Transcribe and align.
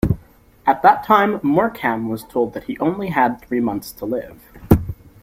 At 0.65 0.81
that 0.81 1.03
time, 1.03 1.39
Morecambe 1.43 2.09
was 2.09 2.23
told 2.23 2.57
he 2.63 2.75
only 2.79 3.09
had 3.09 3.39
three 3.39 3.59
months 3.59 3.91
to 3.91 4.05
live. 4.07 4.41